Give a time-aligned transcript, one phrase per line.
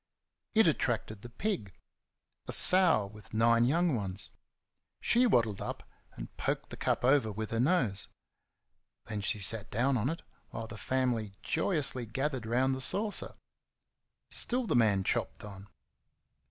[0.55, 1.73] It attracted the pig
[2.47, 4.29] a sow with nine young ones.
[4.99, 8.07] She waddled up, and poked the cup over with her nose;
[9.05, 13.35] then she sat down on it, while the family joyously gathered round the saucer.
[14.31, 15.67] Still the man chopped on.